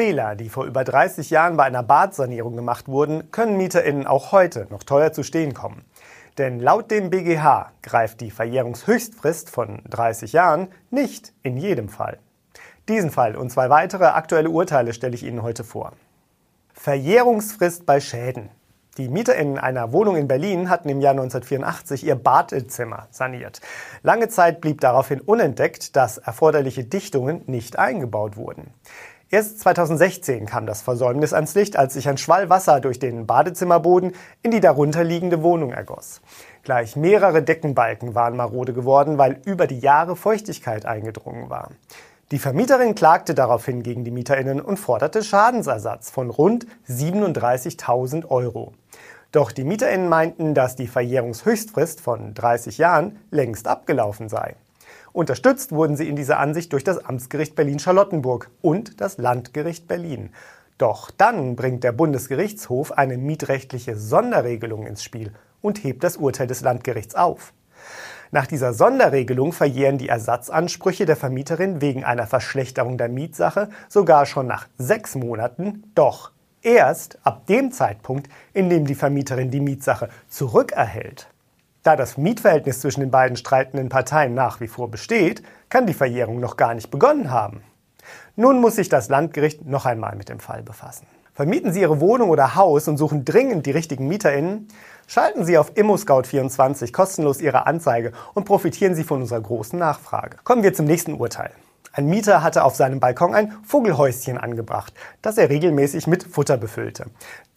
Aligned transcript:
Fehler, 0.00 0.34
die 0.34 0.48
vor 0.48 0.64
über 0.64 0.82
30 0.82 1.28
Jahren 1.28 1.58
bei 1.58 1.64
einer 1.64 1.82
Badsanierung 1.82 2.56
gemacht 2.56 2.88
wurden, 2.88 3.30
können 3.32 3.58
MieterInnen 3.58 4.06
auch 4.06 4.32
heute 4.32 4.66
noch 4.70 4.82
teuer 4.82 5.12
zu 5.12 5.22
stehen 5.22 5.52
kommen. 5.52 5.84
Denn 6.38 6.58
laut 6.58 6.90
dem 6.90 7.10
BGH 7.10 7.70
greift 7.82 8.22
die 8.22 8.30
Verjährungshöchstfrist 8.30 9.50
von 9.50 9.82
30 9.90 10.32
Jahren 10.32 10.68
nicht 10.90 11.34
in 11.42 11.58
jedem 11.58 11.90
Fall. 11.90 12.16
Diesen 12.88 13.10
Fall 13.10 13.36
und 13.36 13.50
zwei 13.50 13.68
weitere 13.68 14.06
aktuelle 14.06 14.48
Urteile 14.48 14.94
stelle 14.94 15.14
ich 15.14 15.22
Ihnen 15.22 15.42
heute 15.42 15.64
vor. 15.64 15.92
Verjährungsfrist 16.72 17.84
bei 17.84 18.00
Schäden. 18.00 18.48
Die 18.96 19.10
MieterInnen 19.10 19.58
einer 19.58 19.92
Wohnung 19.92 20.16
in 20.16 20.28
Berlin 20.28 20.70
hatten 20.70 20.88
im 20.88 21.02
Jahr 21.02 21.12
1984 21.12 22.06
ihr 22.06 22.14
Badezimmer 22.16 23.06
saniert. 23.10 23.60
Lange 24.02 24.28
Zeit 24.28 24.62
blieb 24.62 24.80
daraufhin 24.80 25.20
unentdeckt, 25.20 25.94
dass 25.94 26.16
erforderliche 26.16 26.84
Dichtungen 26.84 27.42
nicht 27.46 27.78
eingebaut 27.78 28.38
wurden. 28.38 28.72
Erst 29.32 29.60
2016 29.60 30.46
kam 30.46 30.66
das 30.66 30.82
Versäumnis 30.82 31.32
ans 31.32 31.54
Licht, 31.54 31.76
als 31.76 31.94
sich 31.94 32.08
ein 32.08 32.18
Schwall 32.18 32.50
Wasser 32.50 32.80
durch 32.80 32.98
den 32.98 33.26
Badezimmerboden 33.26 34.10
in 34.42 34.50
die 34.50 34.58
darunterliegende 34.58 35.44
Wohnung 35.44 35.70
ergoss. 35.70 36.20
Gleich 36.64 36.96
mehrere 36.96 37.40
Deckenbalken 37.40 38.16
waren 38.16 38.36
marode 38.36 38.72
geworden, 38.72 39.18
weil 39.18 39.40
über 39.44 39.68
die 39.68 39.78
Jahre 39.78 40.16
Feuchtigkeit 40.16 40.84
eingedrungen 40.84 41.48
war. 41.48 41.70
Die 42.32 42.40
Vermieterin 42.40 42.96
klagte 42.96 43.34
daraufhin 43.34 43.84
gegen 43.84 44.02
die 44.02 44.10
Mieterinnen 44.10 44.60
und 44.60 44.78
forderte 44.78 45.22
Schadensersatz 45.22 46.10
von 46.10 46.28
rund 46.28 46.66
37.000 46.88 48.26
Euro. 48.26 48.72
Doch 49.30 49.52
die 49.52 49.62
Mieterinnen 49.62 50.08
meinten, 50.08 50.54
dass 50.54 50.74
die 50.74 50.88
Verjährungshöchstfrist 50.88 52.00
von 52.00 52.34
30 52.34 52.78
Jahren 52.78 53.20
längst 53.30 53.68
abgelaufen 53.68 54.28
sei. 54.28 54.56
Unterstützt 55.12 55.72
wurden 55.72 55.96
sie 55.96 56.08
in 56.08 56.16
dieser 56.16 56.38
Ansicht 56.38 56.72
durch 56.72 56.84
das 56.84 57.04
Amtsgericht 57.04 57.56
Berlin-Charlottenburg 57.56 58.50
und 58.62 59.00
das 59.00 59.18
Landgericht 59.18 59.88
Berlin. 59.88 60.30
Doch 60.78 61.10
dann 61.10 61.56
bringt 61.56 61.84
der 61.84 61.92
Bundesgerichtshof 61.92 62.92
eine 62.92 63.18
mietrechtliche 63.18 63.96
Sonderregelung 63.96 64.86
ins 64.86 65.02
Spiel 65.02 65.32
und 65.60 65.82
hebt 65.84 66.04
das 66.04 66.16
Urteil 66.16 66.46
des 66.46 66.62
Landgerichts 66.62 67.14
auf. 67.14 67.52
Nach 68.30 68.46
dieser 68.46 68.72
Sonderregelung 68.72 69.52
verjähren 69.52 69.98
die 69.98 70.08
Ersatzansprüche 70.08 71.04
der 71.04 71.16
Vermieterin 71.16 71.80
wegen 71.80 72.04
einer 72.04 72.28
Verschlechterung 72.28 72.96
der 72.96 73.08
Mietsache 73.08 73.68
sogar 73.88 74.24
schon 74.24 74.46
nach 74.46 74.68
sechs 74.78 75.16
Monaten, 75.16 75.82
doch 75.96 76.30
erst 76.62 77.18
ab 77.24 77.46
dem 77.46 77.72
Zeitpunkt, 77.72 78.28
in 78.52 78.70
dem 78.70 78.86
die 78.86 78.94
Vermieterin 78.94 79.50
die 79.50 79.60
Mietsache 79.60 80.08
zurückerhält. 80.28 81.26
Da 81.82 81.96
das 81.96 82.18
Mietverhältnis 82.18 82.80
zwischen 82.80 83.00
den 83.00 83.10
beiden 83.10 83.38
streitenden 83.38 83.88
Parteien 83.88 84.34
nach 84.34 84.60
wie 84.60 84.68
vor 84.68 84.90
besteht, 84.90 85.42
kann 85.70 85.86
die 85.86 85.94
Verjährung 85.94 86.38
noch 86.38 86.58
gar 86.58 86.74
nicht 86.74 86.90
begonnen 86.90 87.30
haben. 87.30 87.62
Nun 88.36 88.60
muss 88.60 88.76
sich 88.76 88.90
das 88.90 89.08
Landgericht 89.08 89.64
noch 89.64 89.86
einmal 89.86 90.14
mit 90.14 90.28
dem 90.28 90.40
Fall 90.40 90.62
befassen. 90.62 91.06
Vermieten 91.32 91.72
Sie 91.72 91.80
Ihre 91.80 92.00
Wohnung 92.00 92.28
oder 92.28 92.54
Haus 92.54 92.86
und 92.86 92.98
suchen 92.98 93.24
dringend 93.24 93.64
die 93.64 93.70
richtigen 93.70 94.08
MieterInnen? 94.08 94.68
Schalten 95.06 95.46
Sie 95.46 95.56
auf 95.56 95.72
ImmoScout24 95.72 96.92
kostenlos 96.92 97.40
Ihre 97.40 97.66
Anzeige 97.66 98.12
und 98.34 98.44
profitieren 98.44 98.94
Sie 98.94 99.04
von 99.04 99.22
unserer 99.22 99.40
großen 99.40 99.78
Nachfrage. 99.78 100.36
Kommen 100.44 100.62
wir 100.62 100.74
zum 100.74 100.84
nächsten 100.84 101.14
Urteil. 101.14 101.52
Ein 101.92 102.06
Mieter 102.06 102.44
hatte 102.44 102.62
auf 102.62 102.76
seinem 102.76 103.00
Balkon 103.00 103.34
ein 103.34 103.52
Vogelhäuschen 103.64 104.38
angebracht, 104.38 104.94
das 105.22 105.38
er 105.38 105.50
regelmäßig 105.50 106.06
mit 106.06 106.22
Futter 106.22 106.56
befüllte. 106.56 107.06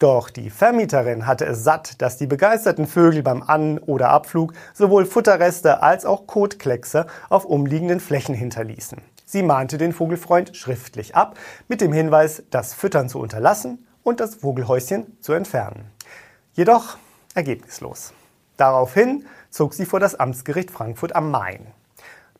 Doch 0.00 0.28
die 0.28 0.50
Vermieterin 0.50 1.28
hatte 1.28 1.46
es 1.46 1.62
satt, 1.62 2.02
dass 2.02 2.16
die 2.16 2.26
begeisterten 2.26 2.88
Vögel 2.88 3.22
beim 3.22 3.42
An- 3.42 3.78
oder 3.78 4.10
Abflug 4.10 4.52
sowohl 4.72 5.06
Futterreste 5.06 5.82
als 5.82 6.04
auch 6.04 6.26
Kotkleckse 6.26 7.06
auf 7.28 7.44
umliegenden 7.44 8.00
Flächen 8.00 8.34
hinterließen. 8.34 8.98
Sie 9.24 9.44
mahnte 9.44 9.78
den 9.78 9.92
Vogelfreund 9.92 10.56
schriftlich 10.56 11.14
ab, 11.14 11.38
mit 11.68 11.80
dem 11.80 11.92
Hinweis, 11.92 12.42
das 12.50 12.74
Füttern 12.74 13.08
zu 13.08 13.20
unterlassen 13.20 13.86
und 14.02 14.18
das 14.18 14.34
Vogelhäuschen 14.34 15.16
zu 15.20 15.32
entfernen. 15.32 15.92
Jedoch 16.54 16.96
ergebnislos. 17.34 18.12
Daraufhin 18.56 19.26
zog 19.50 19.74
sie 19.74 19.86
vor 19.86 20.00
das 20.00 20.16
Amtsgericht 20.16 20.72
Frankfurt 20.72 21.14
am 21.14 21.30
Main. 21.30 21.68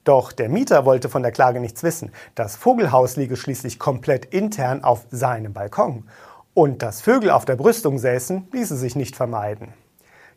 Doch 0.04 0.32
der 0.32 0.50
Mieter 0.50 0.84
wollte 0.84 1.08
von 1.08 1.22
der 1.22 1.32
Klage 1.32 1.60
nichts 1.60 1.82
wissen. 1.82 2.12
Das 2.34 2.56
Vogelhaus 2.56 3.16
liege 3.16 3.36
schließlich 3.36 3.78
komplett 3.78 4.26
intern 4.26 4.84
auf 4.84 5.06
seinem 5.10 5.54
Balkon. 5.54 6.04
Und 6.52 6.82
dass 6.82 7.00
Vögel 7.00 7.30
auf 7.30 7.46
der 7.46 7.56
Brüstung 7.56 7.98
säßen, 7.98 8.48
ließe 8.52 8.76
sich 8.76 8.96
nicht 8.96 9.16
vermeiden. 9.16 9.72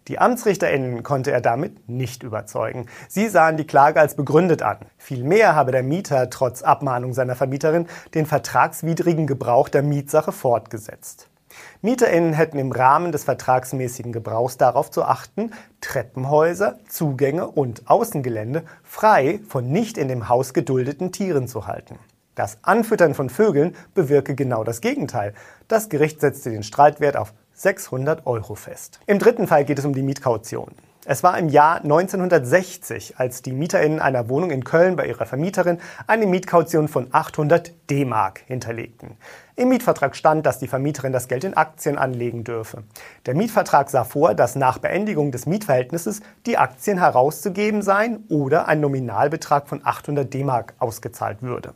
Die 0.07 0.19
AmtsrichterInnen 0.19 1.03
konnte 1.03 1.31
er 1.31 1.41
damit 1.41 1.89
nicht 1.89 2.23
überzeugen. 2.23 2.85
Sie 3.09 3.27
sahen 3.27 3.57
die 3.57 3.67
Klage 3.67 3.99
als 3.99 4.15
begründet 4.15 4.61
an. 4.61 4.77
Vielmehr 4.97 5.53
habe 5.53 5.73
der 5.73 5.83
Mieter 5.83 6.29
trotz 6.29 6.61
Abmahnung 6.61 7.13
seiner 7.13 7.35
Vermieterin 7.35 7.87
den 8.13 8.25
vertragswidrigen 8.25 9.27
Gebrauch 9.27 9.67
der 9.67 9.83
Mietsache 9.83 10.31
fortgesetzt. 10.31 11.29
MieterInnen 11.81 12.33
hätten 12.33 12.59
im 12.59 12.71
Rahmen 12.71 13.11
des 13.11 13.23
vertragsmäßigen 13.23 14.11
Gebrauchs 14.11 14.57
darauf 14.57 14.91
zu 14.91 15.03
achten, 15.03 15.51
Treppenhäuser, 15.81 16.79
Zugänge 16.89 17.47
und 17.47 17.89
Außengelände 17.89 18.63
frei 18.83 19.39
von 19.47 19.69
nicht 19.69 19.97
in 19.97 20.07
dem 20.07 20.29
Haus 20.29 20.53
geduldeten 20.53 21.11
Tieren 21.11 21.47
zu 21.47 21.67
halten. 21.67 21.99
Das 22.35 22.59
Anfüttern 22.61 23.15
von 23.15 23.29
Vögeln 23.29 23.75
bewirke 23.95 24.35
genau 24.35 24.63
das 24.63 24.81
Gegenteil. 24.81 25.33
Das 25.67 25.89
Gericht 25.89 26.21
setzte 26.21 26.51
den 26.51 26.61
Streitwert 26.63 27.17
auf 27.17 27.33
600 27.53 28.27
Euro 28.27 28.53
fest. 28.53 28.99
Im 29.07 29.17
dritten 29.17 29.47
Fall 29.47 29.65
geht 29.65 29.79
es 29.79 29.85
um 29.85 29.93
die 29.95 30.03
Mietkaution. 30.03 30.71
Es 31.09 31.23
war 31.23 31.37
im 31.37 31.47
Jahr 31.47 31.77
1960, 31.83 33.17
als 33.17 33.41
die 33.41 33.53
MieterInnen 33.53 34.01
einer 34.01 34.27
Wohnung 34.27 34.51
in 34.51 34.65
Köln 34.65 34.97
bei 34.97 35.07
ihrer 35.07 35.25
Vermieterin 35.25 35.79
eine 36.05 36.25
Mietkaution 36.25 36.89
von 36.89 37.07
800 37.13 37.71
D-Mark 37.89 38.41
hinterlegten. 38.45 39.15
Im 39.55 39.69
Mietvertrag 39.69 40.17
stand, 40.17 40.45
dass 40.45 40.59
die 40.59 40.67
Vermieterin 40.67 41.13
das 41.13 41.29
Geld 41.29 41.45
in 41.45 41.55
Aktien 41.55 41.97
anlegen 41.97 42.43
dürfe. 42.43 42.83
Der 43.25 43.35
Mietvertrag 43.35 43.89
sah 43.89 44.03
vor, 44.03 44.33
dass 44.33 44.57
nach 44.57 44.79
Beendigung 44.79 45.31
des 45.31 45.45
Mietverhältnisses 45.45 46.19
die 46.45 46.57
Aktien 46.57 46.97
herauszugeben 46.97 47.81
seien 47.81 48.25
oder 48.27 48.67
ein 48.67 48.81
Nominalbetrag 48.81 49.69
von 49.69 49.79
800 49.85 50.33
D-Mark 50.33 50.73
ausgezahlt 50.77 51.41
würde. 51.41 51.73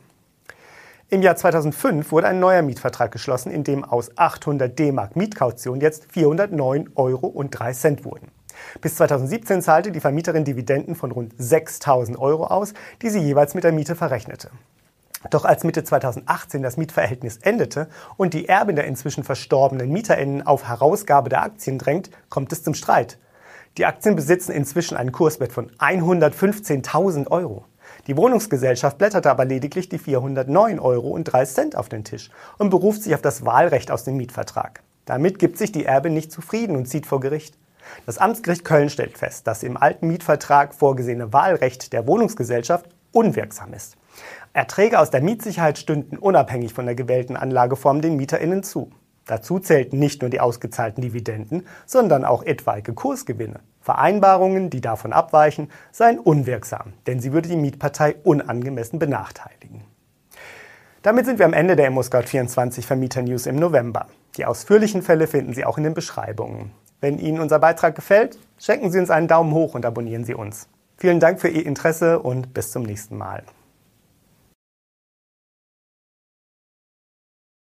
Im 1.08 1.22
Jahr 1.22 1.36
2005 1.36 2.12
wurde 2.12 2.28
ein 2.28 2.38
neuer 2.38 2.60
Mietvertrag 2.60 3.10
geschlossen, 3.10 3.50
in 3.50 3.64
dem 3.64 3.82
aus 3.82 4.10
800 4.14 4.78
D-Mark 4.78 5.16
Mietkaution 5.16 5.80
jetzt 5.80 6.12
409 6.12 6.90
Euro 6.96 7.28
und 7.28 7.50
3 7.50 7.72
Cent 7.72 8.04
wurden. 8.04 8.28
Bis 8.80 8.96
2017 8.96 9.62
zahlte 9.62 9.92
die 9.92 10.00
Vermieterin 10.00 10.44
Dividenden 10.44 10.94
von 10.94 11.12
rund 11.12 11.34
6.000 11.34 12.18
Euro 12.18 12.46
aus, 12.46 12.74
die 13.02 13.10
sie 13.10 13.20
jeweils 13.20 13.54
mit 13.54 13.64
der 13.64 13.72
Miete 13.72 13.94
verrechnete. 13.94 14.50
Doch 15.30 15.44
als 15.44 15.62
Mitte 15.64 15.84
2018 15.84 16.62
das 16.62 16.76
Mietverhältnis 16.76 17.36
endete 17.38 17.88
und 18.16 18.34
die 18.34 18.48
Erbin 18.48 18.76
der 18.76 18.86
inzwischen 18.86 19.24
verstorbenen 19.24 19.90
MieterInnen 19.90 20.46
auf 20.46 20.66
Herausgabe 20.66 21.28
der 21.28 21.42
Aktien 21.42 21.78
drängt, 21.78 22.10
kommt 22.28 22.52
es 22.52 22.62
zum 22.62 22.74
Streit. 22.74 23.18
Die 23.78 23.86
Aktien 23.86 24.16
besitzen 24.16 24.52
inzwischen 24.52 24.96
einen 24.96 25.12
Kurswert 25.12 25.52
von 25.52 25.70
115.000 25.78 27.30
Euro. 27.30 27.64
Die 28.06 28.16
Wohnungsgesellschaft 28.16 28.98
blätterte 28.98 29.30
aber 29.30 29.44
lediglich 29.44 29.88
die 29.88 29.98
409 29.98 30.78
Euro 30.78 31.08
und 31.10 31.24
3 31.24 31.44
Cent 31.46 31.76
auf 31.76 31.88
den 31.88 32.04
Tisch 32.04 32.30
und 32.58 32.70
beruft 32.70 33.02
sich 33.02 33.14
auf 33.14 33.22
das 33.22 33.44
Wahlrecht 33.44 33.90
aus 33.90 34.04
dem 34.04 34.16
Mietvertrag. 34.16 34.82
Damit 35.04 35.38
gibt 35.38 35.58
sich 35.58 35.72
die 35.72 35.84
Erbin 35.84 36.14
nicht 36.14 36.32
zufrieden 36.32 36.76
und 36.76 36.86
zieht 36.86 37.06
vor 37.06 37.20
Gericht. 37.20 37.56
Das 38.06 38.18
Amtsgericht 38.18 38.64
Köln 38.64 38.90
stellt 38.90 39.18
fest, 39.18 39.46
dass 39.46 39.62
im 39.62 39.76
alten 39.76 40.08
Mietvertrag 40.08 40.74
vorgesehene 40.74 41.32
Wahlrecht 41.32 41.92
der 41.92 42.06
Wohnungsgesellschaft 42.06 42.86
unwirksam 43.12 43.72
ist. 43.74 43.96
Erträge 44.52 44.98
aus 44.98 45.10
der 45.10 45.22
Mietsicherheit 45.22 45.78
stünden 45.78 46.18
unabhängig 46.18 46.74
von 46.74 46.86
der 46.86 46.94
gewählten 46.94 47.36
Anlageform 47.36 48.00
den 48.00 48.16
MieterInnen 48.16 48.62
zu. 48.62 48.90
Dazu 49.26 49.60
zählten 49.60 49.98
nicht 49.98 50.20
nur 50.20 50.30
die 50.30 50.40
ausgezahlten 50.40 51.00
Dividenden, 51.00 51.66
sondern 51.86 52.24
auch 52.24 52.42
etwaige 52.42 52.92
Kursgewinne. 52.92 53.60
Vereinbarungen, 53.80 54.70
die 54.70 54.80
davon 54.80 55.12
abweichen, 55.12 55.70
seien 55.90 56.18
unwirksam, 56.18 56.92
denn 57.06 57.20
sie 57.20 57.32
würde 57.32 57.48
die 57.48 57.56
Mietpartei 57.56 58.16
unangemessen 58.24 58.98
benachteiligen. 58.98 59.84
Damit 61.02 61.26
sind 61.26 61.38
wir 61.40 61.46
am 61.46 61.52
Ende 61.52 61.74
der 61.74 61.90
ImmoScout24 61.90 62.82
Vermieter 62.82 63.22
News 63.22 63.46
im 63.46 63.56
November. 63.56 64.06
Die 64.36 64.44
ausführlichen 64.44 65.02
Fälle 65.02 65.26
finden 65.26 65.52
Sie 65.52 65.64
auch 65.64 65.76
in 65.76 65.84
den 65.84 65.94
Beschreibungen. 65.94 66.70
Wenn 67.02 67.18
Ihnen 67.18 67.40
unser 67.40 67.58
Beitrag 67.58 67.96
gefällt, 67.96 68.38
schenken 68.60 68.92
Sie 68.92 69.00
uns 69.00 69.10
einen 69.10 69.26
Daumen 69.26 69.52
hoch 69.52 69.74
und 69.74 69.84
abonnieren 69.84 70.22
Sie 70.24 70.34
uns. 70.34 70.68
Vielen 70.96 71.18
Dank 71.18 71.40
für 71.40 71.48
Ihr 71.48 71.66
Interesse 71.66 72.20
und 72.20 72.54
bis 72.54 72.70
zum 72.70 72.84
nächsten 72.84 73.18
Mal. 73.18 73.42